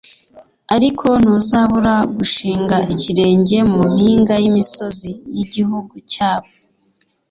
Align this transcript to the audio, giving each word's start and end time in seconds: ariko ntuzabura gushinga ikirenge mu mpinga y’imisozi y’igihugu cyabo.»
ariko 0.75 1.07
ntuzabura 1.21 1.95
gushinga 2.17 2.77
ikirenge 2.93 3.57
mu 3.71 3.81
mpinga 3.95 4.33
y’imisozi 4.43 5.09
y’igihugu 5.35 5.95
cyabo.» 6.11 6.49